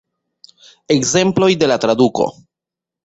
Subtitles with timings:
[0.95, 2.27] Ekzemploj de la traduko.